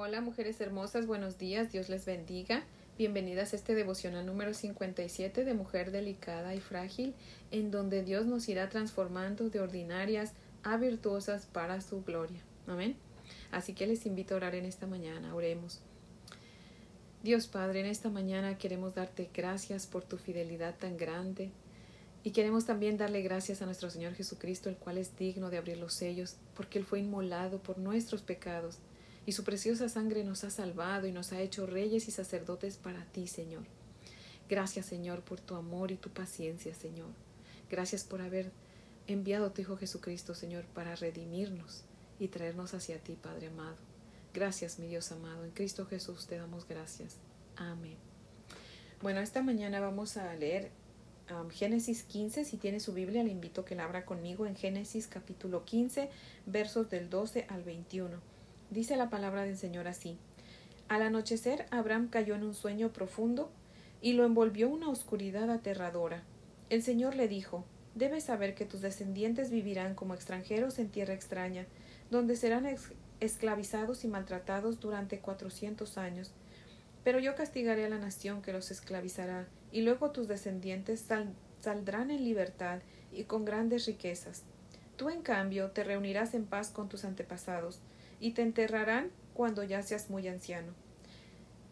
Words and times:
Hola 0.00 0.20
mujeres 0.20 0.60
hermosas, 0.60 1.08
buenos 1.08 1.38
días, 1.38 1.72
Dios 1.72 1.88
les 1.88 2.06
bendiga. 2.06 2.62
Bienvenidas 2.96 3.52
a 3.52 3.56
este 3.56 3.74
devocional 3.74 4.24
número 4.24 4.54
57 4.54 5.44
de 5.44 5.54
Mujer 5.54 5.90
Delicada 5.90 6.54
y 6.54 6.60
Frágil, 6.60 7.14
en 7.50 7.72
donde 7.72 8.04
Dios 8.04 8.24
nos 8.24 8.48
irá 8.48 8.68
transformando 8.68 9.50
de 9.50 9.58
ordinarias 9.58 10.34
a 10.62 10.76
virtuosas 10.76 11.46
para 11.46 11.80
su 11.80 12.04
gloria. 12.04 12.38
Amén. 12.68 12.94
Así 13.50 13.72
que 13.72 13.88
les 13.88 14.06
invito 14.06 14.34
a 14.34 14.36
orar 14.36 14.54
en 14.54 14.66
esta 14.66 14.86
mañana. 14.86 15.34
Oremos. 15.34 15.80
Dios 17.24 17.48
Padre, 17.48 17.80
en 17.80 17.86
esta 17.86 18.08
mañana 18.08 18.56
queremos 18.56 18.94
darte 18.94 19.28
gracias 19.34 19.88
por 19.88 20.04
tu 20.04 20.16
fidelidad 20.16 20.76
tan 20.78 20.96
grande. 20.96 21.50
Y 22.22 22.30
queremos 22.30 22.66
también 22.66 22.98
darle 22.98 23.22
gracias 23.22 23.62
a 23.62 23.66
nuestro 23.66 23.90
Señor 23.90 24.14
Jesucristo, 24.14 24.68
el 24.68 24.76
cual 24.76 24.96
es 24.96 25.16
digno 25.16 25.50
de 25.50 25.58
abrir 25.58 25.78
los 25.78 25.92
sellos, 25.92 26.36
porque 26.54 26.78
Él 26.78 26.84
fue 26.84 27.00
inmolado 27.00 27.58
por 27.58 27.78
nuestros 27.78 28.22
pecados 28.22 28.78
y 29.28 29.32
su 29.32 29.44
preciosa 29.44 29.90
sangre 29.90 30.24
nos 30.24 30.42
ha 30.44 30.48
salvado 30.48 31.06
y 31.06 31.12
nos 31.12 31.32
ha 31.32 31.42
hecho 31.42 31.66
reyes 31.66 32.08
y 32.08 32.10
sacerdotes 32.10 32.78
para 32.78 33.04
ti, 33.04 33.26
Señor. 33.26 33.64
Gracias, 34.48 34.86
Señor, 34.86 35.20
por 35.20 35.38
tu 35.38 35.54
amor 35.54 35.90
y 35.92 35.98
tu 35.98 36.08
paciencia, 36.08 36.74
Señor. 36.74 37.10
Gracias 37.68 38.04
por 38.04 38.22
haber 38.22 38.50
enviado 39.06 39.44
a 39.44 39.52
tu 39.52 39.60
Hijo 39.60 39.76
Jesucristo, 39.76 40.34
Señor, 40.34 40.64
para 40.64 40.96
redimirnos 40.96 41.84
y 42.18 42.28
traernos 42.28 42.72
hacia 42.72 43.00
ti, 43.00 43.18
Padre 43.22 43.48
amado. 43.48 43.76
Gracias, 44.32 44.78
mi 44.78 44.86
Dios 44.86 45.12
amado. 45.12 45.44
En 45.44 45.50
Cristo 45.50 45.84
Jesús 45.84 46.26
te 46.26 46.38
damos 46.38 46.66
gracias. 46.66 47.16
Amén. 47.56 47.98
Bueno, 49.02 49.20
esta 49.20 49.42
mañana 49.42 49.78
vamos 49.78 50.16
a 50.16 50.34
leer 50.36 50.70
um, 51.30 51.50
Génesis 51.50 52.02
15. 52.04 52.46
Si 52.46 52.56
tiene 52.56 52.80
su 52.80 52.94
Biblia, 52.94 53.22
le 53.22 53.30
invito 53.32 53.60
a 53.60 53.64
que 53.66 53.74
la 53.74 53.84
abra 53.84 54.06
conmigo 54.06 54.46
en 54.46 54.56
Génesis 54.56 55.06
capítulo 55.06 55.66
15, 55.66 56.08
versos 56.46 56.88
del 56.88 57.10
12 57.10 57.44
al 57.50 57.62
21. 57.62 58.37
Dice 58.70 58.96
la 58.96 59.10
palabra 59.10 59.44
del 59.44 59.56
Señor 59.56 59.88
así. 59.88 60.18
Al 60.88 61.02
anochecer, 61.02 61.66
Abraham 61.70 62.08
cayó 62.08 62.34
en 62.34 62.44
un 62.44 62.54
sueño 62.54 62.92
profundo 62.92 63.50
y 64.00 64.12
lo 64.12 64.24
envolvió 64.24 64.68
una 64.68 64.88
oscuridad 64.88 65.50
aterradora. 65.50 66.22
El 66.70 66.82
Señor 66.82 67.14
le 67.14 67.28
dijo 67.28 67.64
Debes 67.94 68.24
saber 68.24 68.54
que 68.54 68.64
tus 68.64 68.80
descendientes 68.80 69.50
vivirán 69.50 69.94
como 69.94 70.14
extranjeros 70.14 70.78
en 70.78 70.88
tierra 70.88 71.14
extraña, 71.14 71.66
donde 72.10 72.36
serán 72.36 72.66
esclavizados 73.18 74.04
y 74.04 74.08
maltratados 74.08 74.78
durante 74.78 75.18
cuatrocientos 75.18 75.98
años. 75.98 76.30
Pero 77.02 77.18
yo 77.18 77.34
castigaré 77.34 77.86
a 77.86 77.88
la 77.88 77.98
nación 77.98 78.40
que 78.40 78.52
los 78.52 78.70
esclavizará, 78.70 79.48
y 79.72 79.80
luego 79.80 80.12
tus 80.12 80.28
descendientes 80.28 81.04
saldrán 81.60 82.10
en 82.10 82.24
libertad 82.24 82.80
y 83.10 83.24
con 83.24 83.44
grandes 83.44 83.86
riquezas. 83.86 84.44
Tú, 84.96 85.10
en 85.10 85.22
cambio, 85.22 85.72
te 85.72 85.82
reunirás 85.82 86.34
en 86.34 86.44
paz 86.44 86.70
con 86.70 86.88
tus 86.88 87.04
antepasados, 87.04 87.80
y 88.20 88.32
te 88.32 88.42
enterrarán 88.42 89.10
cuando 89.34 89.62
ya 89.62 89.82
seas 89.82 90.10
muy 90.10 90.26
anciano. 90.28 90.72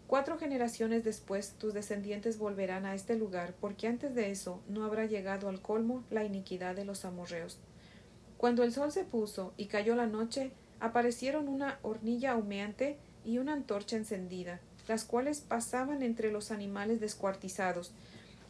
Cuatro 0.07 0.39
generaciones 0.39 1.03
después 1.03 1.55
tus 1.59 1.75
descendientes 1.75 2.39
volverán 2.39 2.87
a 2.87 2.95
este 2.95 3.17
lugar, 3.17 3.55
porque 3.61 3.89
antes 3.89 4.15
de 4.15 4.31
eso 4.31 4.61
no 4.69 4.85
habrá 4.85 5.07
llegado 5.07 5.49
al 5.49 5.61
colmo 5.61 6.05
la 6.11 6.23
iniquidad 6.23 6.77
de 6.77 6.85
los 6.85 7.05
amorreos. 7.05 7.59
Cuando 8.39 8.63
el 8.63 8.73
sol 8.73 8.93
se 8.93 9.03
puso 9.03 9.53
y 9.57 9.67
cayó 9.67 9.97
la 9.97 10.07
noche, 10.07 10.53
aparecieron 10.79 11.49
una 11.49 11.81
hornilla 11.83 12.37
humeante 12.37 12.99
y 13.25 13.39
una 13.39 13.55
antorcha 13.55 13.97
encendida, 13.97 14.61
las 14.87 15.05
cuales 15.05 15.41
pasaban 15.41 16.03
entre 16.03 16.31
los 16.31 16.53
animales 16.53 17.01
descuartizados. 17.01 17.93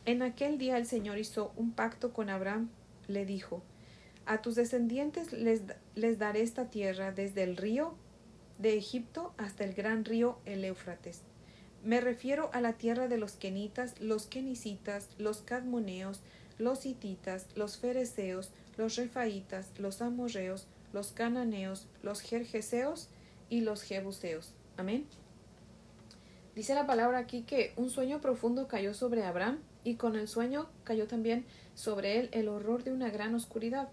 En 0.05 0.23
aquel 0.23 0.59
día 0.59 0.77
el 0.77 0.87
Señor 0.87 1.17
hizo 1.19 1.53
un 1.57 1.73
pacto 1.73 2.13
con 2.13 2.29
Abraham, 2.29 2.69
le 3.09 3.25
dijo 3.25 3.63
a 4.27 4.43
tus 4.43 4.55
descendientes 4.57 5.33
les, 5.33 5.63
les 5.95 6.19
daré 6.19 6.43
esta 6.43 6.69
tierra 6.69 7.13
desde 7.13 7.43
el 7.43 7.57
río 7.57 7.95
de 8.59 8.77
Egipto 8.77 9.33
hasta 9.37 9.65
el 9.65 9.75
gran 9.75 10.05
río 10.05 10.39
el 10.45 10.65
Éufrates. 10.65 11.23
Me 11.85 12.01
refiero 12.01 12.51
a 12.53 12.61
la 12.61 12.73
tierra 12.73 13.07
de 13.07 13.19
los 13.19 13.33
kenitas, 13.33 14.01
los 14.01 14.27
kenicitas, 14.27 15.09
los 15.19 15.39
cadmoneos, 15.39 16.21
los 16.59 16.87
hititas, 16.87 17.47
los 17.55 17.79
fereceos, 17.79 18.51
los 18.77 18.97
refaitas, 18.97 19.71
los 19.79 20.03
amorreos, 20.03 20.67
los 20.93 21.13
cananeos, 21.13 21.87
los 22.03 22.21
jerjeseos 22.21 23.09
y 23.49 23.61
los 23.61 23.83
jebuseos. 23.83 24.53
Amén. 24.77 25.07
Dice 26.55 26.75
la 26.75 26.87
palabra 26.87 27.19
aquí 27.19 27.43
que 27.43 27.73
un 27.77 27.91
sueño 27.91 28.21
profundo 28.21 28.67
cayó 28.67 28.95
sobre 28.95 29.23
Abraham 29.23 29.59
y 29.85 29.97
con 29.97 30.17
el 30.17 30.27
sueño 30.27 30.69
cayó 30.85 31.07
también 31.07 31.45
sobre 31.75 32.19
él 32.19 32.31
el 32.33 32.49
horror 32.49 32.83
de 32.83 32.93
una 32.93 33.11
gran 33.11 33.35
oscuridad. 33.35 33.89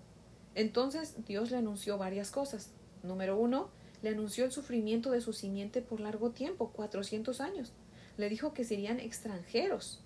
Entonces 0.55 1.15
Dios 1.25 1.51
le 1.51 1.57
anunció 1.57 1.97
varias 1.97 2.31
cosas. 2.31 2.69
Número 3.01 3.37
uno, 3.37 3.69
le 4.01 4.09
anunció 4.09 4.45
el 4.45 4.51
sufrimiento 4.51 5.11
de 5.11 5.21
su 5.21 5.33
simiente 5.33 5.81
por 5.81 5.99
largo 5.99 6.31
tiempo, 6.31 6.71
cuatrocientos 6.71 7.41
años. 7.41 7.71
Le 8.17 8.29
dijo 8.29 8.53
que 8.53 8.63
serían 8.63 8.99
extranjeros. 8.99 10.01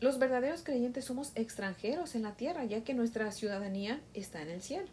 Los 0.00 0.18
verdaderos 0.18 0.62
creyentes 0.62 1.04
somos 1.04 1.32
extranjeros 1.36 2.14
en 2.14 2.22
la 2.22 2.36
tierra, 2.36 2.64
ya 2.64 2.84
que 2.84 2.94
nuestra 2.94 3.30
ciudadanía 3.32 4.00
está 4.14 4.42
en 4.42 4.50
el 4.50 4.62
cielo. 4.62 4.88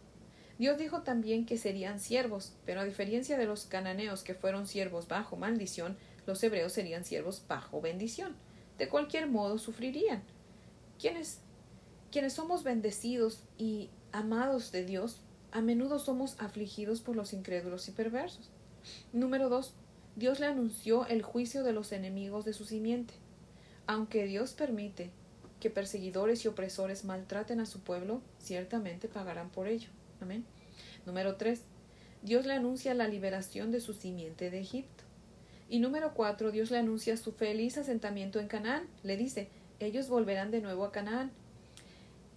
Dios 0.58 0.78
dijo 0.78 1.02
también 1.02 1.46
que 1.46 1.58
serían 1.58 1.98
siervos, 1.98 2.52
pero 2.64 2.80
a 2.80 2.84
diferencia 2.84 3.36
de 3.36 3.46
los 3.46 3.64
cananeos 3.64 4.22
que 4.22 4.34
fueron 4.34 4.66
siervos 4.66 5.08
bajo 5.08 5.36
maldición, 5.36 5.96
los 6.26 6.42
hebreos 6.42 6.72
serían 6.72 7.04
siervos 7.04 7.42
bajo 7.48 7.80
bendición. 7.80 8.36
De 8.78 8.88
cualquier 8.88 9.26
modo 9.26 9.58
sufrirían. 9.58 10.22
Quienes, 10.98 11.40
quienes 12.10 12.32
somos 12.34 12.62
bendecidos 12.64 13.40
y 13.58 13.90
amados 14.14 14.70
de 14.70 14.84
Dios, 14.84 15.18
a 15.50 15.60
menudo 15.60 15.98
somos 15.98 16.36
afligidos 16.38 17.00
por 17.00 17.16
los 17.16 17.32
incrédulos 17.32 17.88
y 17.88 17.90
perversos. 17.90 18.48
Número 19.12 19.48
dos, 19.48 19.74
Dios 20.14 20.38
le 20.38 20.46
anunció 20.46 21.04
el 21.06 21.22
juicio 21.22 21.64
de 21.64 21.72
los 21.72 21.90
enemigos 21.90 22.44
de 22.44 22.52
su 22.52 22.64
simiente. 22.64 23.14
Aunque 23.88 24.24
Dios 24.26 24.52
permite 24.52 25.10
que 25.58 25.68
perseguidores 25.68 26.44
y 26.44 26.48
opresores 26.48 27.04
maltraten 27.04 27.58
a 27.58 27.66
su 27.66 27.80
pueblo, 27.80 28.22
ciertamente 28.38 29.08
pagarán 29.08 29.50
por 29.50 29.66
ello. 29.66 29.88
Amén. 30.20 30.44
Número 31.06 31.34
tres, 31.34 31.62
Dios 32.22 32.46
le 32.46 32.52
anuncia 32.52 32.94
la 32.94 33.08
liberación 33.08 33.72
de 33.72 33.80
su 33.80 33.94
simiente 33.94 34.48
de 34.48 34.60
Egipto. 34.60 35.02
Y 35.68 35.80
número 35.80 36.14
cuatro, 36.14 36.52
Dios 36.52 36.70
le 36.70 36.78
anuncia 36.78 37.16
su 37.16 37.32
feliz 37.32 37.78
asentamiento 37.78 38.38
en 38.38 38.46
Canaán. 38.46 38.86
Le 39.02 39.16
dice, 39.16 39.48
ellos 39.80 40.08
volverán 40.08 40.52
de 40.52 40.60
nuevo 40.60 40.84
a 40.84 40.92
Canaán 40.92 41.32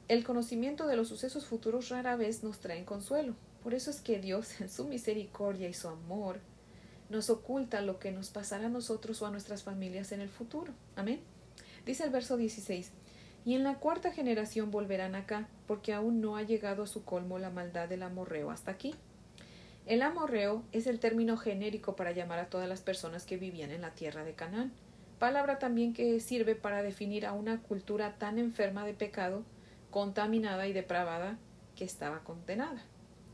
el 0.07 0.23
conocimiento 0.23 0.87
de 0.87 0.95
los 0.95 1.09
sucesos 1.09 1.45
futuros 1.45 1.89
rara 1.89 2.15
vez 2.15 2.43
nos 2.43 2.59
trae 2.59 2.85
consuelo. 2.85 3.35
Por 3.61 3.73
eso 3.73 3.89
es 3.91 3.99
que 3.99 4.19
Dios, 4.19 4.61
en 4.61 4.69
su 4.69 4.85
misericordia 4.85 5.67
y 5.67 5.73
su 5.73 5.89
amor, 5.89 6.39
nos 7.09 7.29
oculta 7.29 7.81
lo 7.81 7.99
que 7.99 8.11
nos 8.11 8.29
pasará 8.29 8.67
a 8.67 8.69
nosotros 8.69 9.21
o 9.21 9.25
a 9.25 9.31
nuestras 9.31 9.63
familias 9.63 10.11
en 10.11 10.21
el 10.21 10.29
futuro. 10.29 10.73
Amén. 10.95 11.19
Dice 11.85 12.03
el 12.03 12.09
verso 12.09 12.37
16. 12.37 12.91
Y 13.45 13.55
en 13.55 13.63
la 13.63 13.75
cuarta 13.75 14.11
generación 14.11 14.71
volverán 14.71 15.15
acá, 15.15 15.47
porque 15.67 15.93
aún 15.93 16.21
no 16.21 16.35
ha 16.35 16.43
llegado 16.43 16.83
a 16.83 16.87
su 16.87 17.03
colmo 17.03 17.39
la 17.39 17.49
maldad 17.49 17.87
del 17.87 18.03
amorreo 18.03 18.51
hasta 18.51 18.71
aquí. 18.71 18.93
El 19.85 20.01
amorreo 20.01 20.63
es 20.73 20.85
el 20.85 20.99
término 20.99 21.37
genérico 21.37 21.95
para 21.95 22.11
llamar 22.11 22.39
a 22.39 22.49
todas 22.49 22.67
las 22.67 22.81
personas 22.81 23.25
que 23.25 23.37
vivían 23.37 23.71
en 23.71 23.81
la 23.81 23.91
tierra 23.91 24.25
de 24.25 24.33
Canaán, 24.33 24.73
palabra 25.17 25.59
también 25.59 25.93
que 25.93 26.19
sirve 26.19 26.55
para 26.55 26.83
definir 26.83 27.25
a 27.25 27.31
una 27.31 27.61
cultura 27.61 28.17
tan 28.17 28.37
enferma 28.37 28.85
de 28.85 28.93
pecado 28.93 29.43
contaminada 29.97 30.67
y 30.67 30.73
depravada 30.73 31.39
que 31.75 31.83
estaba 31.83 32.19
condenada, 32.19 32.83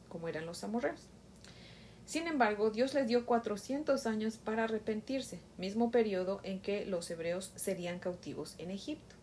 como 0.07 0.29
eran 0.29 0.45
los 0.45 0.63
amorreos. 0.63 1.09
Sin 2.05 2.25
embargo, 2.25 2.69
Dios 2.69 2.93
les 2.93 3.05
dio 3.05 3.25
cuatrocientos 3.25 4.05
años 4.05 4.37
para 4.37 4.63
arrepentirse, 4.63 5.41
mismo 5.57 5.91
periodo 5.91 6.39
en 6.43 6.61
que 6.61 6.85
los 6.85 7.11
hebreos 7.11 7.51
serían 7.57 7.99
cautivos 7.99 8.55
en 8.59 8.71
Egipto. 8.71 9.13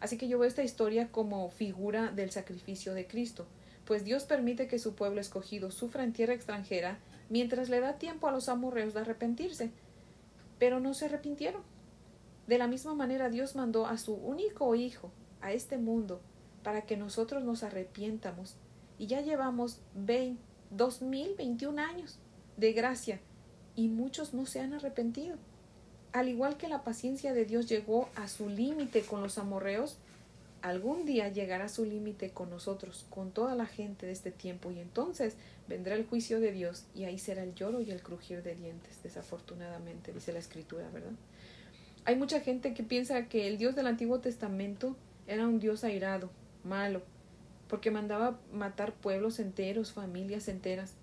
Así 0.00 0.18
que 0.18 0.26
yo 0.26 0.36
veo 0.40 0.48
esta 0.48 0.64
historia 0.64 1.12
como 1.12 1.48
figura 1.48 2.10
del 2.10 2.32
sacrificio 2.32 2.92
de 2.92 3.06
Cristo, 3.06 3.46
pues 3.84 4.02
Dios 4.02 4.24
permite 4.24 4.66
que 4.66 4.80
su 4.80 4.96
pueblo 4.96 5.20
escogido 5.20 5.70
sufra 5.70 6.02
en 6.02 6.12
tierra 6.12 6.34
extranjera 6.34 6.98
mientras 7.28 7.68
le 7.68 7.78
da 7.78 7.98
tiempo 7.98 8.26
a 8.26 8.32
los 8.32 8.48
amorreos 8.48 8.94
de 8.94 9.00
arrepentirse. 9.02 9.70
Pero 10.58 10.80
no 10.80 10.92
se 10.92 11.04
arrepintieron. 11.04 11.62
De 12.48 12.58
la 12.58 12.66
misma 12.66 12.94
manera 12.94 13.28
Dios 13.28 13.54
mandó 13.54 13.86
a 13.86 13.96
su 13.96 14.14
único 14.14 14.74
hijo 14.74 15.12
a 15.40 15.52
este 15.52 15.78
mundo 15.78 16.20
para 16.62 16.82
que 16.82 16.96
nosotros 16.96 17.44
nos 17.44 17.62
arrepientamos. 17.62 18.56
Y 18.98 19.06
ya 19.06 19.20
llevamos 19.20 19.80
dos 20.70 21.02
mil 21.02 21.34
veintiún 21.34 21.78
años 21.78 22.18
de 22.56 22.72
gracia 22.72 23.20
y 23.76 23.88
muchos 23.88 24.34
no 24.34 24.46
se 24.46 24.60
han 24.60 24.74
arrepentido. 24.74 25.36
Al 26.12 26.28
igual 26.28 26.56
que 26.56 26.68
la 26.68 26.82
paciencia 26.84 27.32
de 27.32 27.44
Dios 27.44 27.68
llegó 27.68 28.08
a 28.16 28.28
su 28.28 28.48
límite 28.48 29.02
con 29.02 29.22
los 29.22 29.38
amorreos, 29.38 29.98
algún 30.62 31.04
día 31.04 31.28
llegará 31.28 31.68
su 31.68 31.84
límite 31.84 32.30
con 32.30 32.50
nosotros, 32.50 33.06
con 33.10 33.30
toda 33.30 33.54
la 33.54 33.66
gente 33.66 34.06
de 34.06 34.12
este 34.12 34.32
tiempo, 34.32 34.72
y 34.72 34.80
entonces 34.80 35.36
vendrá 35.68 35.94
el 35.94 36.06
juicio 36.06 36.40
de 36.40 36.50
Dios, 36.50 36.86
y 36.94 37.04
ahí 37.04 37.18
será 37.18 37.44
el 37.44 37.54
lloro 37.54 37.80
y 37.80 37.92
el 37.92 38.02
crujir 38.02 38.42
de 38.42 38.56
dientes, 38.56 39.00
desafortunadamente, 39.04 40.12
dice 40.12 40.32
la 40.32 40.40
escritura, 40.40 40.88
¿verdad? 40.90 41.12
Hay 42.04 42.16
mucha 42.16 42.40
gente 42.40 42.74
que 42.74 42.82
piensa 42.82 43.28
que 43.28 43.46
el 43.46 43.58
Dios 43.58 43.76
del 43.76 43.86
Antiguo 43.86 44.18
Testamento 44.18 44.96
era 45.28 45.46
un 45.46 45.60
Dios 45.60 45.84
airado, 45.84 46.30
malo, 46.68 47.02
porque 47.68 47.90
mandaba 47.90 48.38
matar 48.52 48.92
pueblos 48.92 49.38
enteros, 49.38 49.92
familias 49.92 50.48
enteras. 50.48 50.94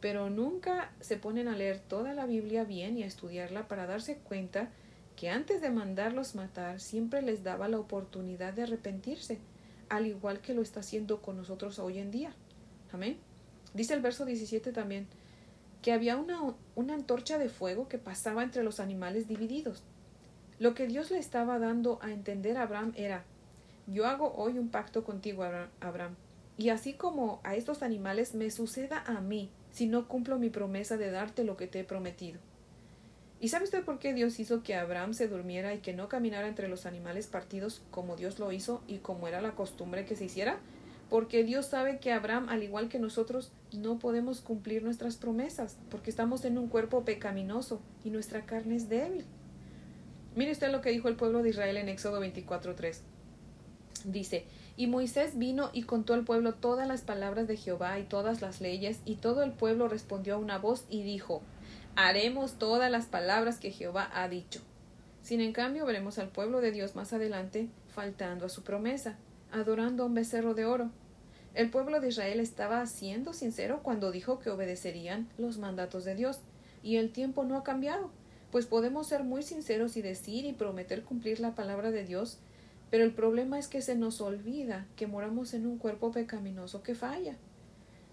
pero 0.00 0.30
nunca 0.30 0.90
se 1.00 1.16
ponen 1.16 1.46
a 1.46 1.56
leer 1.56 1.78
toda 1.78 2.12
la 2.12 2.26
Biblia 2.26 2.64
bien 2.64 2.98
y 2.98 3.04
a 3.04 3.06
estudiarla 3.06 3.68
para 3.68 3.86
darse 3.86 4.16
cuenta 4.16 4.68
que 5.14 5.30
antes 5.30 5.60
de 5.60 5.70
mandarlos 5.70 6.34
matar 6.34 6.80
siempre 6.80 7.22
les 7.22 7.44
daba 7.44 7.68
la 7.68 7.78
oportunidad 7.78 8.52
de 8.52 8.64
arrepentirse, 8.64 9.38
al 9.88 10.08
igual 10.08 10.40
que 10.40 10.54
lo 10.54 10.62
está 10.62 10.80
haciendo 10.80 11.22
con 11.22 11.36
nosotros 11.36 11.78
hoy 11.78 11.98
en 11.98 12.10
día. 12.10 12.34
Amén. 12.92 13.18
Dice 13.74 13.94
el 13.94 14.00
verso 14.00 14.24
17 14.24 14.72
también 14.72 15.06
que 15.82 15.92
había 15.92 16.16
una, 16.16 16.40
una 16.76 16.94
antorcha 16.94 17.38
de 17.38 17.48
fuego 17.48 17.88
que 17.88 17.98
pasaba 17.98 18.42
entre 18.42 18.62
los 18.62 18.80
animales 18.80 19.28
divididos. 19.28 19.82
Lo 20.58 20.74
que 20.74 20.86
Dios 20.86 21.10
le 21.10 21.18
estaba 21.18 21.58
dando 21.58 21.98
a 22.02 22.12
entender 22.12 22.56
a 22.56 22.62
Abraham 22.62 22.92
era 22.96 23.24
yo 23.86 24.06
hago 24.06 24.32
hoy 24.36 24.58
un 24.58 24.68
pacto 24.68 25.04
contigo, 25.04 25.44
Abraham, 25.80 26.14
y 26.56 26.68
así 26.68 26.92
como 26.92 27.40
a 27.44 27.56
estos 27.56 27.82
animales 27.82 28.34
me 28.34 28.50
suceda 28.50 29.02
a 29.06 29.20
mí 29.20 29.50
si 29.72 29.86
no 29.86 30.06
cumplo 30.06 30.38
mi 30.38 30.50
promesa 30.50 30.96
de 30.96 31.10
darte 31.10 31.44
lo 31.44 31.56
que 31.56 31.66
te 31.66 31.80
he 31.80 31.84
prometido. 31.84 32.38
¿Y 33.40 33.48
sabe 33.48 33.64
usted 33.64 33.84
por 33.84 33.98
qué 33.98 34.14
Dios 34.14 34.38
hizo 34.38 34.62
que 34.62 34.76
Abraham 34.76 35.14
se 35.14 35.26
durmiera 35.26 35.74
y 35.74 35.78
que 35.78 35.94
no 35.94 36.08
caminara 36.08 36.46
entre 36.46 36.68
los 36.68 36.86
animales 36.86 37.26
partidos 37.26 37.82
como 37.90 38.14
Dios 38.14 38.38
lo 38.38 38.52
hizo 38.52 38.84
y 38.86 38.98
como 38.98 39.26
era 39.26 39.40
la 39.40 39.56
costumbre 39.56 40.04
que 40.04 40.14
se 40.14 40.26
hiciera? 40.26 40.60
Porque 41.10 41.42
Dios 41.42 41.66
sabe 41.66 41.98
que 41.98 42.12
Abraham, 42.12 42.48
al 42.48 42.62
igual 42.62 42.88
que 42.88 43.00
nosotros, 43.00 43.50
no 43.72 43.98
podemos 43.98 44.40
cumplir 44.40 44.84
nuestras 44.84 45.16
promesas, 45.16 45.76
porque 45.90 46.08
estamos 46.08 46.44
en 46.44 46.56
un 46.56 46.68
cuerpo 46.68 47.04
pecaminoso 47.04 47.80
y 48.04 48.10
nuestra 48.10 48.42
carne 48.42 48.76
es 48.76 48.88
débil. 48.88 49.24
Mire 50.36 50.52
usted 50.52 50.70
lo 50.70 50.80
que 50.80 50.90
dijo 50.90 51.08
el 51.08 51.16
pueblo 51.16 51.42
de 51.42 51.50
Israel 51.50 51.76
en 51.78 51.88
Éxodo 51.88 52.22
24.3. 52.22 53.00
Dice, 54.04 54.44
y 54.76 54.86
Moisés 54.86 55.38
vino 55.38 55.70
y 55.72 55.82
contó 55.82 56.14
al 56.14 56.24
pueblo 56.24 56.54
todas 56.54 56.88
las 56.88 57.02
palabras 57.02 57.46
de 57.46 57.56
Jehová 57.56 57.98
y 57.98 58.04
todas 58.04 58.40
las 58.40 58.60
leyes, 58.60 59.00
y 59.04 59.16
todo 59.16 59.42
el 59.42 59.52
pueblo 59.52 59.88
respondió 59.88 60.34
a 60.34 60.38
una 60.38 60.58
voz 60.58 60.86
y 60.88 61.02
dijo, 61.02 61.42
haremos 61.94 62.54
todas 62.54 62.90
las 62.90 63.06
palabras 63.06 63.58
que 63.58 63.70
Jehová 63.70 64.10
ha 64.14 64.28
dicho. 64.28 64.60
Sin 65.22 65.40
en 65.40 65.52
cambio 65.52 65.86
veremos 65.86 66.18
al 66.18 66.28
pueblo 66.28 66.60
de 66.60 66.72
Dios 66.72 66.96
más 66.96 67.12
adelante 67.12 67.68
faltando 67.94 68.46
a 68.46 68.48
su 68.48 68.62
promesa, 68.62 69.16
adorando 69.52 70.02
a 70.02 70.06
un 70.06 70.14
becerro 70.14 70.54
de 70.54 70.64
oro. 70.64 70.90
El 71.54 71.70
pueblo 71.70 72.00
de 72.00 72.08
Israel 72.08 72.40
estaba 72.40 72.84
siendo 72.86 73.34
sincero 73.34 73.80
cuando 73.82 74.10
dijo 74.10 74.38
que 74.38 74.50
obedecerían 74.50 75.28
los 75.36 75.58
mandatos 75.58 76.04
de 76.04 76.14
Dios, 76.14 76.40
y 76.82 76.96
el 76.96 77.12
tiempo 77.12 77.44
no 77.44 77.56
ha 77.56 77.62
cambiado, 77.62 78.10
pues 78.50 78.66
podemos 78.66 79.06
ser 79.06 79.22
muy 79.22 79.42
sinceros 79.42 79.96
y 79.96 80.02
decir 80.02 80.44
y 80.44 80.52
prometer 80.52 81.04
cumplir 81.04 81.40
la 81.40 81.54
palabra 81.54 81.90
de 81.90 82.04
Dios, 82.04 82.38
pero 82.92 83.04
el 83.04 83.12
problema 83.12 83.58
es 83.58 83.68
que 83.68 83.80
se 83.80 83.94
nos 83.94 84.20
olvida 84.20 84.86
que 84.96 85.06
moramos 85.06 85.54
en 85.54 85.66
un 85.66 85.78
cuerpo 85.78 86.12
pecaminoso 86.12 86.82
que 86.82 86.94
falla. 86.94 87.36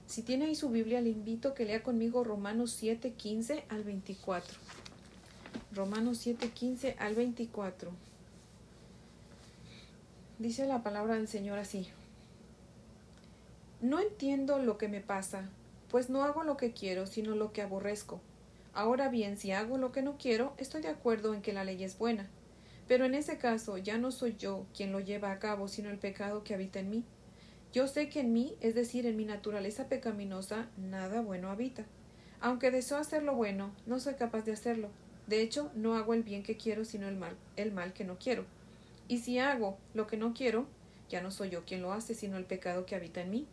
Si 0.07 0.21
tiene 0.21 0.45
ahí 0.45 0.55
su 0.55 0.69
Biblia, 0.69 1.01
le 1.01 1.09
invito 1.09 1.49
a 1.49 1.53
que 1.53 1.65
lea 1.65 1.83
conmigo 1.83 2.23
Romanos 2.23 2.71
7, 2.79 3.11
15 3.11 3.65
al 3.67 3.83
24. 3.83 4.57
Romanos 5.73 6.19
7, 6.19 6.51
15 6.51 6.95
al 6.97 7.13
24. 7.13 7.91
Dice 10.37 10.65
la 10.65 10.81
palabra 10.81 11.15
del 11.15 11.27
Señor 11.27 11.59
así. 11.59 11.89
No 13.81 13.99
entiendo 13.99 14.59
lo 14.59 14.77
que 14.77 14.87
me 14.87 15.01
pasa, 15.01 15.49
pues 15.89 16.09
no 16.09 16.23
hago 16.23 16.45
lo 16.45 16.55
que 16.55 16.71
quiero, 16.71 17.05
sino 17.05 17.35
lo 17.35 17.51
que 17.51 17.61
aborrezco. 17.61 18.21
Ahora 18.73 19.09
bien, 19.09 19.35
si 19.35 19.51
hago 19.51 19.77
lo 19.77 19.91
que 19.91 20.03
no 20.03 20.17
quiero, 20.17 20.53
estoy 20.57 20.81
de 20.81 20.87
acuerdo 20.87 21.33
en 21.33 21.41
que 21.41 21.51
la 21.51 21.65
ley 21.65 21.83
es 21.83 21.97
buena 21.97 22.29
pero 22.89 23.06
en 23.06 23.13
ese 23.13 23.38
caso 23.38 23.77
ya 23.77 24.00
no 24.00 24.12
soy 24.12 24.36
yo 24.36 24.65
quien 24.75 24.91
lo 24.91 25.00
lleva 25.00 25.31
a 25.31 25.38
cabo, 25.38 25.68
sino 25.68 25.91
el 25.91 26.00
pecado 26.00 26.44
que 26.44 26.56
habita 26.56 26.80
en 26.80 26.89
mí. 26.89 27.03
Yo 27.71 27.88
sé 27.88 28.09
que 28.09 28.21
en 28.21 28.33
mí, 28.33 28.56
es 28.62 28.74
decir, 28.74 29.06
en 29.06 29.15
mi 29.15 29.25
naturaleza 29.25 29.88
pecaminosa, 29.88 30.68
nada 30.75 31.21
bueno 31.21 31.51
habita. 31.51 31.86
Aunque 32.41 32.71
deseo 32.71 32.97
hacer 32.97 33.21
lo 33.21 33.36
bueno, 33.36 33.71
no 33.86 34.00
soy 34.00 34.15
capaz 34.15 34.41
de 34.41 34.53
hacerlo. 34.53 34.89
De 35.27 35.44
hecho, 35.44 35.69
no 35.75 35.94
hago 35.94 36.15
el 36.15 36.24
bien 36.24 36.41
que 36.41 36.57
quiero, 36.57 36.83
sino 36.83 37.07
el 37.07 37.15
mal, 37.15 37.38
el 37.57 37.71
mal 37.71 37.94
que 37.94 38.06
no 38.06 38.18
quiero. 38.18 38.44
Y 39.07 39.19
si 39.19 39.38
hago 39.38 39.77
lo 39.94 40.07
que 40.07 40.18
no 40.18 40.33
quiero, 40.33 40.65
ya 41.09 41.21
no 41.21 41.30
soy 41.30 41.51
yo 41.51 41.65
quien 41.65 41.83
lo 41.83 41.94
hace, 41.94 42.15
sino 42.15 42.38
el 42.38 42.45
pecado 42.45 42.88
que 42.88 42.95
habita 42.95 43.21
en 43.21 43.30
mí. 43.30 43.45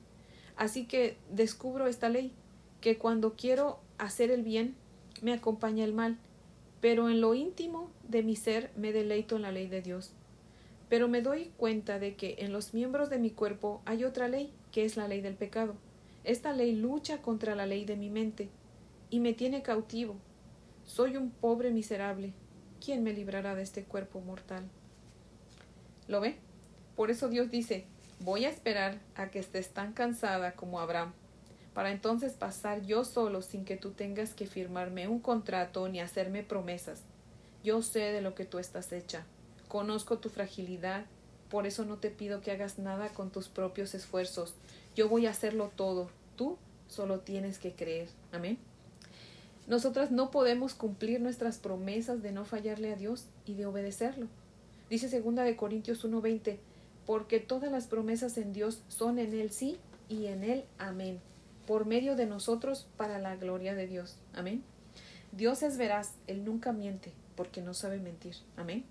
Así 0.57 0.87
que 0.87 1.19
descubro 1.31 1.89
esta 1.89 2.09
ley, 2.09 2.33
que 2.81 2.97
cuando 2.97 3.35
quiero 3.35 3.81
hacer 3.99 4.31
el 4.31 4.43
bien, 4.43 4.77
me 5.21 5.35
acompaña 5.35 5.85
el 5.85 5.93
mal, 5.93 6.17
pero 6.81 7.09
en 7.09 7.21
lo 7.21 7.35
íntimo 7.35 7.91
de 8.09 8.23
mi 8.23 8.37
ser 8.37 8.71
me 8.77 8.93
deleito 8.93 9.37
en 9.37 9.43
la 9.43 9.53
ley 9.53 9.67
de 9.67 9.83
Dios. 9.83 10.13
Pero 10.89 11.09
me 11.09 11.23
doy 11.23 11.53
cuenta 11.57 11.99
de 11.99 12.15
que 12.15 12.37
en 12.39 12.53
los 12.53 12.75
miembros 12.75 13.11
de 13.11 13.19
mi 13.19 13.31
cuerpo 13.31 13.83
hay 13.87 14.05
otra 14.05 14.29
ley, 14.29 14.53
que 14.73 14.85
es 14.85 14.97
la 14.97 15.09
ley 15.09 15.21
del 15.21 15.35
pecado. 15.35 15.75
Esta 16.25 16.53
ley 16.53 16.75
lucha 16.75 17.23
contra 17.23 17.55
la 17.55 17.67
ley 17.67 17.85
de 17.85 17.97
mi 17.97 18.11
mente 18.11 18.49
y 19.11 19.21
me 19.21 19.33
tiene 19.33 19.63
cautivo. 19.63 20.17
Soy 20.85 21.17
un 21.17 21.31
pobre 21.31 21.71
miserable. 21.71 22.33
¿Quién 22.85 23.03
me 23.03 23.13
librará 23.13 23.55
de 23.55 23.63
este 23.63 23.85
cuerpo 23.85 24.21
mortal? 24.21 24.65
¿Lo 26.09 26.21
ve? 26.21 26.37
Por 26.95 27.11
eso 27.11 27.29
Dios 27.29 27.51
dice, 27.51 27.85
voy 28.21 28.45
a 28.45 28.51
esperar 28.51 29.01
a 29.17 29.31
que 29.31 29.39
estés 29.39 29.71
tan 29.71 29.93
cansada 29.93 30.53
como 30.53 30.81
Abraham 30.81 31.13
para 31.77 31.93
entonces 31.93 32.33
pasar 32.33 32.87
yo 32.87 33.05
solo 33.05 33.43
sin 33.43 33.67
que 33.67 33.77
tú 33.77 33.91
tengas 33.91 34.33
que 34.33 34.47
firmarme 34.47 35.09
un 35.09 35.21
contrato 35.21 35.87
ni 35.91 36.01
hacerme 36.01 36.43
promesas. 36.43 37.03
Yo 37.63 37.83
sé 37.83 38.01
de 38.13 38.23
lo 38.23 38.35
que 38.35 38.47
tú 38.47 38.59
estás 38.59 38.91
hecha. 38.93 39.27
Conozco 39.69 40.17
tu 40.17 40.31
fragilidad, 40.31 41.05
por 41.51 41.67
eso 41.67 41.85
no 41.85 41.99
te 41.99 42.09
pido 42.09 42.41
que 42.41 42.51
hagas 42.51 42.79
nada 42.79 43.11
con 43.11 43.29
tus 43.29 43.49
propios 43.49 43.95
esfuerzos. 43.95 44.55
Yo 44.95 45.11
voy 45.11 45.27
a 45.27 45.33
hacerlo 45.33 45.71
todo. 45.77 46.09
Tú 46.35 46.57
solo 46.89 47.21
tienes 47.21 47.59
que 47.59 47.75
creer. 47.75 48.09
Amén. 48.33 48.57
Nosotras 49.67 50.11
no 50.11 50.31
podemos 50.31 50.73
cumplir 50.73 51.21
nuestras 51.21 51.59
promesas 51.59 52.23
de 52.23 52.33
no 52.33 52.47
fallarle 52.47 52.91
a 52.91 52.97
Dios 52.97 53.27
y 53.45 53.53
de 53.53 53.67
obedecerlo. 53.67 54.29
Dice 54.89 55.11
segunda 55.11 55.43
de 55.43 55.57
Corintios 55.57 56.03
1:20, 56.07 56.57
porque 57.05 57.39
todas 57.39 57.71
las 57.71 57.87
promesas 57.87 58.39
en 58.39 58.55
Dios 58.55 58.81
son 58.89 59.19
en 59.19 59.35
él 59.35 59.51
sí 59.51 59.77
y 60.09 60.29
en 60.29 60.43
él 60.43 60.65
amén 60.79 61.21
por 61.67 61.87
medio 61.87 62.17
de 62.17 62.27
nosotros 62.27 62.89
para 62.97 63.19
la 63.19 63.37
gloria 63.37 63.75
de 63.75 63.87
Dios. 63.87 64.17
Amén. 64.35 64.63
Dios 65.33 65.63
es 65.63 65.77
veraz, 65.77 66.15
Él 66.27 66.45
nunca 66.45 66.73
miente, 66.73 67.13
porque 67.35 67.61
no 67.61 67.75
sabe 67.75 67.99
mentir. 67.99 68.37
Amén. 68.57 68.85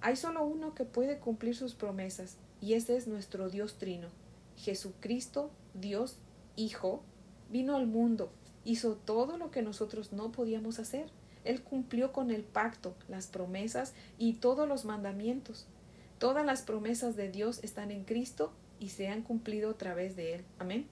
Hay 0.00 0.16
solo 0.16 0.44
uno 0.44 0.74
que 0.74 0.84
puede 0.84 1.18
cumplir 1.18 1.54
sus 1.54 1.74
promesas, 1.74 2.36
y 2.60 2.74
ese 2.74 2.96
es 2.96 3.06
nuestro 3.06 3.50
Dios 3.50 3.74
Trino. 3.78 4.08
Jesucristo, 4.56 5.50
Dios, 5.74 6.16
Hijo, 6.54 7.02
vino 7.50 7.76
al 7.76 7.86
mundo, 7.86 8.30
hizo 8.64 8.94
todo 8.94 9.36
lo 9.36 9.50
que 9.50 9.62
nosotros 9.62 10.12
no 10.12 10.32
podíamos 10.32 10.78
hacer. 10.78 11.06
Él 11.44 11.62
cumplió 11.62 12.12
con 12.12 12.30
el 12.30 12.42
pacto, 12.42 12.94
las 13.08 13.26
promesas 13.26 13.94
y 14.18 14.34
todos 14.34 14.68
los 14.68 14.84
mandamientos. 14.84 15.66
Todas 16.18 16.46
las 16.46 16.62
promesas 16.62 17.16
de 17.16 17.30
Dios 17.30 17.60
están 17.64 17.90
en 17.90 18.04
Cristo 18.04 18.52
y 18.78 18.90
se 18.90 19.08
han 19.08 19.22
cumplido 19.22 19.70
a 19.70 19.78
través 19.78 20.14
de 20.14 20.34
Él. 20.34 20.44
Amén. 20.58 20.86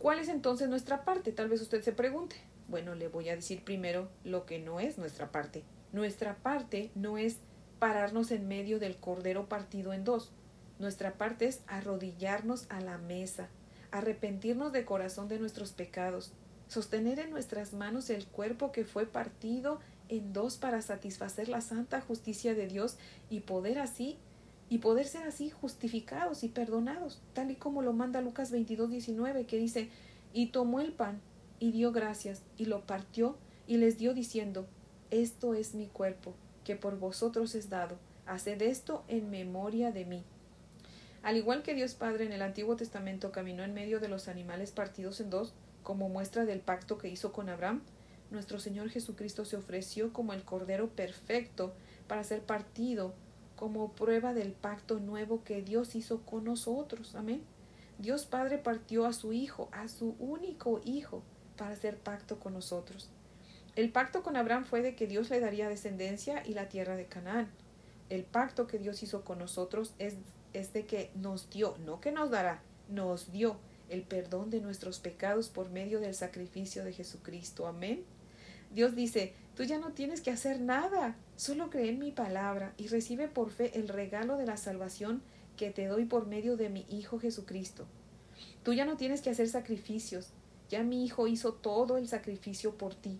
¿Cuál 0.00 0.18
es 0.18 0.28
entonces 0.28 0.70
nuestra 0.70 1.04
parte? 1.04 1.30
Tal 1.30 1.50
vez 1.50 1.60
usted 1.60 1.82
se 1.82 1.92
pregunte. 1.92 2.36
Bueno, 2.68 2.94
le 2.94 3.08
voy 3.08 3.28
a 3.28 3.36
decir 3.36 3.62
primero 3.62 4.08
lo 4.24 4.46
que 4.46 4.58
no 4.58 4.80
es 4.80 4.96
nuestra 4.96 5.30
parte. 5.30 5.62
Nuestra 5.92 6.36
parte 6.36 6.90
no 6.94 7.18
es 7.18 7.36
pararnos 7.78 8.30
en 8.30 8.48
medio 8.48 8.78
del 8.78 8.96
cordero 8.96 9.46
partido 9.46 9.92
en 9.92 10.04
dos. 10.04 10.32
Nuestra 10.78 11.18
parte 11.18 11.44
es 11.48 11.60
arrodillarnos 11.66 12.64
a 12.70 12.80
la 12.80 12.96
mesa, 12.96 13.50
arrepentirnos 13.90 14.72
de 14.72 14.86
corazón 14.86 15.28
de 15.28 15.38
nuestros 15.38 15.72
pecados, 15.72 16.32
sostener 16.66 17.18
en 17.18 17.28
nuestras 17.28 17.74
manos 17.74 18.08
el 18.08 18.26
cuerpo 18.26 18.72
que 18.72 18.86
fue 18.86 19.04
partido 19.04 19.80
en 20.08 20.32
dos 20.32 20.56
para 20.56 20.80
satisfacer 20.80 21.50
la 21.50 21.60
santa 21.60 22.00
justicia 22.00 22.54
de 22.54 22.68
Dios 22.68 22.96
y 23.28 23.40
poder 23.40 23.78
así 23.78 24.16
y 24.70 24.78
poder 24.78 25.06
ser 25.06 25.24
así 25.24 25.50
justificados 25.50 26.44
y 26.44 26.48
perdonados, 26.48 27.20
tal 27.34 27.50
y 27.50 27.56
como 27.56 27.82
lo 27.82 27.92
manda 27.92 28.22
Lucas 28.22 28.52
22, 28.52 28.88
19, 28.88 29.44
que 29.44 29.58
dice, 29.58 29.90
y 30.32 30.46
tomó 30.46 30.80
el 30.80 30.92
pan 30.92 31.20
y 31.58 31.72
dio 31.72 31.90
gracias 31.90 32.42
y 32.56 32.66
lo 32.66 32.86
partió 32.86 33.36
y 33.66 33.78
les 33.78 33.98
dio 33.98 34.14
diciendo, 34.14 34.66
esto 35.10 35.54
es 35.54 35.74
mi 35.74 35.88
cuerpo, 35.88 36.34
que 36.64 36.76
por 36.76 37.00
vosotros 37.00 37.56
es 37.56 37.68
dado, 37.68 37.98
haced 38.26 38.62
esto 38.62 39.02
en 39.08 39.28
memoria 39.28 39.90
de 39.90 40.04
mí. 40.04 40.22
Al 41.24 41.36
igual 41.36 41.64
que 41.64 41.74
Dios 41.74 41.94
Padre 41.94 42.24
en 42.24 42.32
el 42.32 42.40
Antiguo 42.40 42.76
Testamento 42.76 43.32
caminó 43.32 43.64
en 43.64 43.74
medio 43.74 43.98
de 43.98 44.08
los 44.08 44.28
animales 44.28 44.70
partidos 44.70 45.20
en 45.20 45.30
dos, 45.30 45.52
como 45.82 46.08
muestra 46.08 46.44
del 46.44 46.60
pacto 46.60 46.96
que 46.96 47.08
hizo 47.08 47.32
con 47.32 47.48
Abraham, 47.48 47.82
nuestro 48.30 48.60
Señor 48.60 48.88
Jesucristo 48.88 49.44
se 49.44 49.56
ofreció 49.56 50.12
como 50.12 50.32
el 50.32 50.44
Cordero 50.44 50.90
perfecto 50.90 51.74
para 52.06 52.22
ser 52.22 52.42
partido 52.42 53.14
como 53.60 53.92
prueba 53.92 54.32
del 54.32 54.52
pacto 54.52 54.98
nuevo 55.00 55.44
que 55.44 55.60
Dios 55.60 55.94
hizo 55.94 56.22
con 56.22 56.44
nosotros. 56.44 57.14
Amén. 57.14 57.42
Dios 57.98 58.24
Padre 58.24 58.56
partió 58.56 59.04
a 59.04 59.12
su 59.12 59.34
Hijo, 59.34 59.68
a 59.70 59.86
su 59.88 60.16
único 60.18 60.80
Hijo, 60.82 61.22
para 61.58 61.72
hacer 61.72 61.98
pacto 61.98 62.40
con 62.40 62.54
nosotros. 62.54 63.10
El 63.76 63.92
pacto 63.92 64.22
con 64.22 64.36
Abraham 64.36 64.64
fue 64.64 64.80
de 64.80 64.96
que 64.96 65.06
Dios 65.06 65.28
le 65.28 65.40
daría 65.40 65.68
descendencia 65.68 66.42
y 66.46 66.54
la 66.54 66.70
tierra 66.70 66.96
de 66.96 67.04
Canaán. 67.04 67.50
El 68.08 68.24
pacto 68.24 68.66
que 68.66 68.78
Dios 68.78 69.02
hizo 69.02 69.24
con 69.26 69.38
nosotros 69.38 69.92
es, 69.98 70.14
es 70.54 70.72
de 70.72 70.86
que 70.86 71.10
nos 71.14 71.50
dio, 71.50 71.76
no 71.84 72.00
que 72.00 72.12
nos 72.12 72.30
dará, 72.30 72.62
nos 72.88 73.30
dio 73.30 73.58
el 73.90 74.04
perdón 74.04 74.48
de 74.48 74.62
nuestros 74.62 75.00
pecados 75.00 75.50
por 75.50 75.68
medio 75.68 76.00
del 76.00 76.14
sacrificio 76.14 76.82
de 76.82 76.94
Jesucristo. 76.94 77.66
Amén. 77.66 78.04
Dios 78.72 78.96
dice, 78.96 79.34
tú 79.60 79.66
ya 79.66 79.76
no 79.76 79.92
tienes 79.92 80.22
que 80.22 80.30
hacer 80.30 80.58
nada, 80.58 81.16
solo 81.36 81.68
cree 81.68 81.90
en 81.90 81.98
mi 81.98 82.12
palabra 82.12 82.72
y 82.78 82.88
recibe 82.88 83.28
por 83.28 83.50
fe 83.50 83.78
el 83.78 83.88
regalo 83.88 84.38
de 84.38 84.46
la 84.46 84.56
salvación 84.56 85.20
que 85.58 85.68
te 85.68 85.84
doy 85.84 86.06
por 86.06 86.26
medio 86.26 86.56
de 86.56 86.70
mi 86.70 86.86
Hijo 86.88 87.18
Jesucristo. 87.18 87.84
Tú 88.62 88.72
ya 88.72 88.86
no 88.86 88.96
tienes 88.96 89.20
que 89.20 89.28
hacer 89.28 89.50
sacrificios, 89.50 90.30
ya 90.70 90.82
mi 90.82 91.04
Hijo 91.04 91.26
hizo 91.26 91.52
todo 91.52 91.98
el 91.98 92.08
sacrificio 92.08 92.78
por 92.78 92.94
ti. 92.94 93.18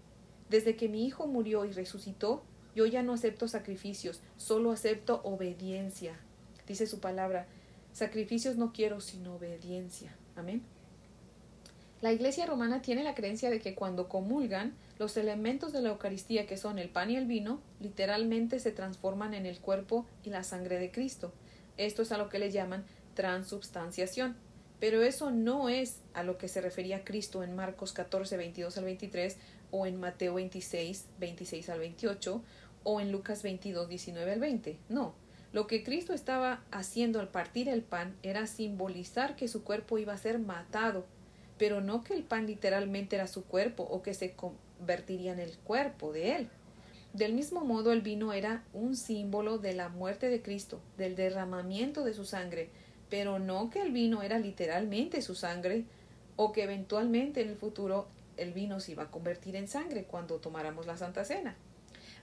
Desde 0.48 0.76
que 0.76 0.88
mi 0.88 1.04
Hijo 1.04 1.26
murió 1.26 1.66
y 1.66 1.72
resucitó, 1.72 2.42
yo 2.74 2.86
ya 2.86 3.02
no 3.02 3.12
acepto 3.12 3.46
sacrificios, 3.46 4.22
solo 4.38 4.72
acepto 4.72 5.20
obediencia. 5.24 6.18
Dice 6.66 6.86
su 6.86 7.00
palabra, 7.00 7.48
sacrificios 7.92 8.56
no 8.56 8.72
quiero 8.72 9.02
sino 9.02 9.34
obediencia. 9.34 10.16
Amén. 10.36 10.62
La 12.02 12.12
Iglesia 12.12 12.46
romana 12.46 12.80
tiene 12.80 13.04
la 13.04 13.14
creencia 13.14 13.50
de 13.50 13.60
que 13.60 13.74
cuando 13.74 14.08
comulgan, 14.08 14.74
los 14.98 15.18
elementos 15.18 15.70
de 15.72 15.82
la 15.82 15.90
Eucaristía, 15.90 16.46
que 16.46 16.56
son 16.56 16.78
el 16.78 16.88
pan 16.88 17.10
y 17.10 17.16
el 17.16 17.26
vino, 17.26 17.60
literalmente 17.78 18.58
se 18.58 18.72
transforman 18.72 19.34
en 19.34 19.44
el 19.44 19.60
cuerpo 19.60 20.06
y 20.24 20.30
la 20.30 20.42
sangre 20.42 20.78
de 20.78 20.90
Cristo. 20.90 21.30
Esto 21.76 22.00
es 22.00 22.10
a 22.10 22.16
lo 22.16 22.30
que 22.30 22.38
le 22.38 22.50
llaman 22.50 22.86
transubstanciación. 23.14 24.34
Pero 24.78 25.02
eso 25.02 25.30
no 25.30 25.68
es 25.68 25.98
a 26.14 26.22
lo 26.22 26.38
que 26.38 26.48
se 26.48 26.62
refería 26.62 27.04
Cristo 27.04 27.42
en 27.42 27.54
Marcos 27.54 27.92
14, 27.92 28.38
22 28.38 28.78
al 28.78 28.84
23, 28.84 29.36
o 29.70 29.84
en 29.84 30.00
Mateo 30.00 30.34
26, 30.34 31.04
26 31.18 31.68
al 31.68 31.80
28, 31.80 32.42
o 32.82 33.00
en 33.02 33.12
Lucas 33.12 33.42
22, 33.42 33.90
19 33.90 34.32
al 34.32 34.40
20. 34.40 34.78
No. 34.88 35.14
Lo 35.52 35.66
que 35.66 35.84
Cristo 35.84 36.14
estaba 36.14 36.62
haciendo 36.70 37.20
al 37.20 37.28
partir 37.28 37.68
el 37.68 37.82
pan 37.82 38.16
era 38.22 38.46
simbolizar 38.46 39.36
que 39.36 39.48
su 39.48 39.64
cuerpo 39.64 39.98
iba 39.98 40.14
a 40.14 40.18
ser 40.18 40.38
matado 40.38 41.04
pero 41.60 41.82
no 41.82 42.02
que 42.02 42.14
el 42.14 42.22
pan 42.22 42.46
literalmente 42.46 43.16
era 43.16 43.26
su 43.26 43.44
cuerpo 43.44 43.82
o 43.82 44.00
que 44.00 44.14
se 44.14 44.32
convertiría 44.32 45.34
en 45.34 45.40
el 45.40 45.58
cuerpo 45.58 46.10
de 46.10 46.36
él. 46.36 46.48
Del 47.12 47.34
mismo 47.34 47.66
modo, 47.66 47.92
el 47.92 48.00
vino 48.00 48.32
era 48.32 48.64
un 48.72 48.96
símbolo 48.96 49.58
de 49.58 49.74
la 49.74 49.90
muerte 49.90 50.30
de 50.30 50.40
Cristo, 50.40 50.80
del 50.96 51.16
derramamiento 51.16 52.02
de 52.02 52.14
su 52.14 52.24
sangre, 52.24 52.70
pero 53.10 53.38
no 53.38 53.68
que 53.68 53.82
el 53.82 53.92
vino 53.92 54.22
era 54.22 54.38
literalmente 54.38 55.20
su 55.20 55.34
sangre 55.34 55.84
o 56.36 56.52
que 56.52 56.62
eventualmente 56.62 57.42
en 57.42 57.50
el 57.50 57.56
futuro 57.56 58.08
el 58.38 58.54
vino 58.54 58.80
se 58.80 58.92
iba 58.92 59.02
a 59.02 59.10
convertir 59.10 59.54
en 59.54 59.68
sangre 59.68 60.04
cuando 60.04 60.36
tomáramos 60.36 60.86
la 60.86 60.96
Santa 60.96 61.26
Cena. 61.26 61.56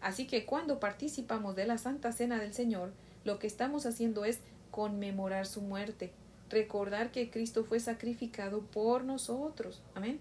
Así 0.01 0.25
que 0.25 0.47
cuando 0.47 0.79
participamos 0.79 1.55
de 1.55 1.67
la 1.67 1.77
Santa 1.77 2.11
Cena 2.11 2.39
del 2.39 2.55
Señor, 2.55 2.91
lo 3.23 3.37
que 3.37 3.45
estamos 3.45 3.85
haciendo 3.85 4.25
es 4.25 4.39
conmemorar 4.71 5.45
su 5.45 5.61
muerte, 5.61 6.11
recordar 6.49 7.11
que 7.11 7.29
Cristo 7.29 7.63
fue 7.63 7.79
sacrificado 7.79 8.61
por 8.61 9.03
nosotros. 9.03 9.81
Amén. 9.95 10.19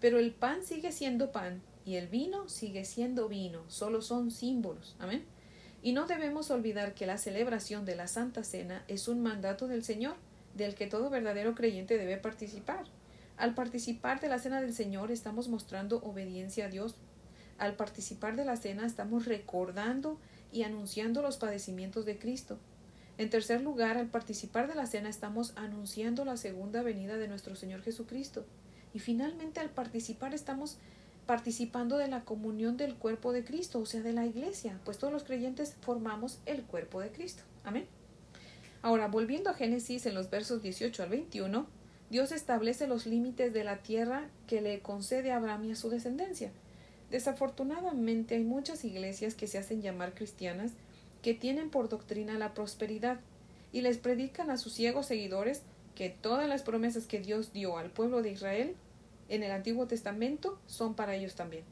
Pero 0.00 0.18
el 0.18 0.32
pan 0.32 0.64
sigue 0.64 0.92
siendo 0.92 1.32
pan 1.32 1.62
y 1.84 1.96
el 1.96 2.08
vino 2.08 2.48
sigue 2.48 2.84
siendo 2.84 3.28
vino, 3.28 3.62
solo 3.68 4.02
son 4.02 4.30
símbolos. 4.30 4.96
Amén. 4.98 5.24
Y 5.82 5.92
no 5.92 6.06
debemos 6.06 6.50
olvidar 6.50 6.94
que 6.94 7.06
la 7.06 7.18
celebración 7.18 7.84
de 7.84 7.96
la 7.96 8.08
Santa 8.08 8.42
Cena 8.42 8.84
es 8.88 9.08
un 9.08 9.22
mandato 9.22 9.68
del 9.68 9.84
Señor, 9.84 10.16
del 10.54 10.74
que 10.74 10.86
todo 10.86 11.10
verdadero 11.10 11.54
creyente 11.54 11.96
debe 11.96 12.16
participar. 12.16 12.84
Al 13.36 13.54
participar 13.54 14.20
de 14.20 14.28
la 14.28 14.38
Cena 14.38 14.60
del 14.60 14.74
Señor 14.74 15.12
estamos 15.12 15.48
mostrando 15.48 15.98
obediencia 16.02 16.66
a 16.66 16.68
Dios. 16.68 16.94
Al 17.58 17.76
participar 17.76 18.36
de 18.36 18.44
la 18.44 18.56
cena 18.56 18.86
estamos 18.86 19.24
recordando 19.24 20.18
y 20.52 20.62
anunciando 20.62 21.22
los 21.22 21.36
padecimientos 21.36 22.04
de 22.04 22.18
Cristo. 22.18 22.58
En 23.18 23.30
tercer 23.30 23.62
lugar, 23.62 23.96
al 23.96 24.08
participar 24.08 24.68
de 24.68 24.74
la 24.74 24.86
cena 24.86 25.08
estamos 25.08 25.54
anunciando 25.56 26.24
la 26.24 26.36
segunda 26.36 26.82
venida 26.82 27.16
de 27.16 27.28
nuestro 27.28 27.56
Señor 27.56 27.82
Jesucristo. 27.82 28.44
Y 28.92 28.98
finalmente, 28.98 29.60
al 29.60 29.70
participar 29.70 30.34
estamos 30.34 30.76
participando 31.26 31.96
de 31.96 32.08
la 32.08 32.24
comunión 32.24 32.76
del 32.76 32.94
cuerpo 32.94 33.32
de 33.32 33.44
Cristo, 33.44 33.80
o 33.80 33.86
sea, 33.86 34.02
de 34.02 34.12
la 34.12 34.26
iglesia, 34.26 34.78
pues 34.84 34.98
todos 34.98 35.12
los 35.12 35.24
creyentes 35.24 35.76
formamos 35.80 36.38
el 36.46 36.62
cuerpo 36.62 37.00
de 37.00 37.10
Cristo. 37.10 37.42
Amén. 37.64 37.86
Ahora, 38.82 39.08
volviendo 39.08 39.50
a 39.50 39.54
Génesis 39.54 40.06
en 40.06 40.14
los 40.14 40.30
versos 40.30 40.62
18 40.62 41.02
al 41.02 41.08
21, 41.08 41.66
Dios 42.10 42.30
establece 42.30 42.86
los 42.86 43.06
límites 43.06 43.52
de 43.52 43.64
la 43.64 43.78
tierra 43.78 44.28
que 44.46 44.60
le 44.60 44.80
concede 44.80 45.32
a 45.32 45.36
Abraham 45.36 45.64
y 45.64 45.72
a 45.72 45.76
su 45.76 45.90
descendencia. 45.90 46.52
Desafortunadamente 47.10 48.36
hay 48.36 48.44
muchas 48.44 48.84
iglesias 48.84 49.34
que 49.34 49.46
se 49.46 49.58
hacen 49.58 49.82
llamar 49.82 50.14
cristianas 50.14 50.72
que 51.22 51.34
tienen 51.34 51.70
por 51.70 51.88
doctrina 51.88 52.38
la 52.38 52.54
prosperidad 52.54 53.20
y 53.72 53.80
les 53.80 53.98
predican 53.98 54.50
a 54.50 54.58
sus 54.58 54.72
ciegos 54.72 55.06
seguidores 55.06 55.62
que 55.94 56.10
todas 56.10 56.48
las 56.48 56.62
promesas 56.62 57.06
que 57.06 57.20
Dios 57.20 57.52
dio 57.52 57.78
al 57.78 57.90
pueblo 57.90 58.22
de 58.22 58.30
Israel 58.30 58.76
en 59.28 59.42
el 59.42 59.50
Antiguo 59.50 59.86
Testamento 59.86 60.58
son 60.66 60.94
para 60.94 61.14
ellos 61.14 61.34
también. 61.34 61.64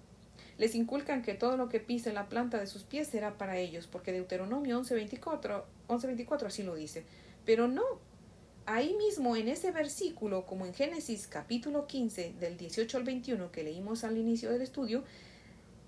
Les 0.59 0.75
inculcan 0.75 1.23
que 1.23 1.35
todo 1.35 1.57
lo 1.57 1.69
que 1.69 1.81
pise 1.81 2.13
la 2.13 2.29
planta 2.29 2.59
de 2.59 2.67
sus 2.67 2.85
pies 2.85 3.09
será 3.09 3.37
para 3.39 3.59
ellos, 3.59 3.87
porque 3.87 4.13
Deuteronomio 4.13 4.81
11.24 4.81 5.65
11, 5.89 6.27
así 6.47 6.63
lo 6.63 6.75
dice. 6.75 7.05
Pero 7.45 7.69
no. 7.69 7.83
Ahí 8.67 8.95
mismo 8.95 9.37
en 9.37 9.49
ese 9.49 9.73
versículo, 9.73 10.47
como 10.47 10.65
en 10.65 10.73
Génesis 10.73 11.27
capítulo 11.27 11.87
15 11.87 12.35
del 12.41 12.57
18 12.57 12.97
al 12.97 13.05
21 13.05 13.53
que 13.53 13.63
leímos 13.63 14.05
al 14.05 14.17
inicio 14.17 14.51
del 14.51 14.63
estudio, 14.63 15.05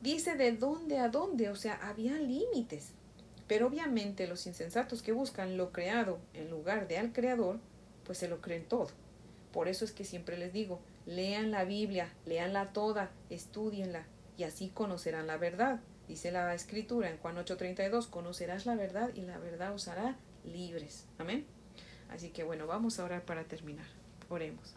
dice 0.02 0.34
de 0.34 0.52
dónde 0.52 0.98
a 0.98 1.08
dónde, 1.08 1.48
o 1.48 1.56
sea, 1.56 1.74
había 1.74 2.18
límites. 2.18 2.90
Pero 3.46 3.68
obviamente 3.68 4.26
los 4.26 4.46
insensatos 4.46 5.02
que 5.02 5.12
buscan 5.12 5.56
lo 5.56 5.72
creado 5.72 6.18
en 6.34 6.50
lugar 6.50 6.88
de 6.88 6.98
al 6.98 7.12
creador, 7.12 7.58
pues 8.04 8.18
se 8.18 8.28
lo 8.28 8.40
creen 8.40 8.64
todo. 8.64 8.88
Por 9.52 9.68
eso 9.68 9.84
es 9.84 9.92
que 9.92 10.04
siempre 10.04 10.36
les 10.36 10.52
digo, 10.52 10.80
lean 11.06 11.50
la 11.50 11.64
Biblia, 11.64 12.12
leanla 12.24 12.72
toda, 12.72 13.10
estudienla, 13.30 14.04
y 14.36 14.44
así 14.44 14.68
conocerán 14.68 15.26
la 15.26 15.36
verdad. 15.36 15.80
Dice 16.08 16.30
la 16.30 16.54
escritura 16.54 17.10
en 17.10 17.18
Juan 17.18 17.36
8:32, 17.36 18.08
conocerás 18.08 18.66
la 18.66 18.74
verdad 18.74 19.10
y 19.14 19.22
la 19.22 19.38
verdad 19.38 19.72
os 19.74 19.88
hará 19.88 20.16
libres. 20.44 21.06
Amén. 21.18 21.46
Así 22.10 22.30
que 22.30 22.44
bueno, 22.44 22.66
vamos 22.66 22.98
a 22.98 23.04
orar 23.04 23.24
para 23.24 23.44
terminar. 23.44 23.86
Oremos. 24.28 24.74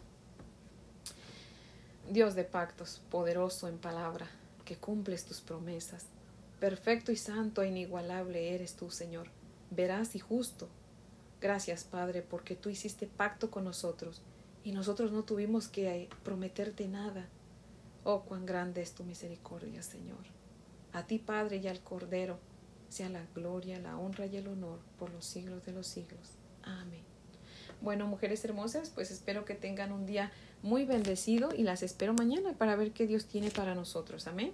Dios 2.08 2.34
de 2.34 2.44
pactos, 2.44 3.02
poderoso 3.10 3.68
en 3.68 3.78
palabra, 3.78 4.26
que 4.64 4.76
cumples 4.76 5.24
tus 5.24 5.40
promesas, 5.40 6.06
Perfecto 6.60 7.10
y 7.10 7.16
santo 7.16 7.62
e 7.62 7.68
inigualable 7.68 8.54
eres 8.54 8.74
tú, 8.76 8.90
Señor, 8.90 9.28
veraz 9.70 10.14
y 10.14 10.18
justo. 10.18 10.68
Gracias, 11.40 11.84
Padre, 11.84 12.20
porque 12.20 12.54
tú 12.54 12.68
hiciste 12.68 13.06
pacto 13.06 13.50
con 13.50 13.64
nosotros 13.64 14.20
y 14.62 14.72
nosotros 14.72 15.10
no 15.10 15.22
tuvimos 15.22 15.68
que 15.68 16.10
prometerte 16.22 16.86
nada. 16.86 17.28
Oh, 18.04 18.22
cuán 18.22 18.44
grande 18.44 18.82
es 18.82 18.92
tu 18.92 19.04
misericordia, 19.04 19.82
Señor. 19.82 20.18
A 20.92 21.06
ti, 21.06 21.18
Padre, 21.18 21.56
y 21.56 21.66
al 21.66 21.80
Cordero, 21.80 22.38
sea 22.90 23.08
la 23.08 23.24
gloria, 23.34 23.78
la 23.78 23.96
honra 23.96 24.26
y 24.26 24.36
el 24.36 24.48
honor 24.48 24.80
por 24.98 25.10
los 25.10 25.24
siglos 25.24 25.64
de 25.64 25.72
los 25.72 25.86
siglos. 25.86 26.32
Amén. 26.62 27.04
Bueno, 27.80 28.06
mujeres 28.06 28.44
hermosas, 28.44 28.90
pues 28.90 29.10
espero 29.10 29.46
que 29.46 29.54
tengan 29.54 29.92
un 29.92 30.04
día 30.04 30.30
muy 30.62 30.84
bendecido 30.84 31.54
y 31.54 31.62
las 31.62 31.82
espero 31.82 32.12
mañana 32.12 32.52
para 32.52 32.76
ver 32.76 32.92
qué 32.92 33.06
Dios 33.06 33.24
tiene 33.24 33.50
para 33.50 33.74
nosotros. 33.74 34.26
Amén. 34.26 34.52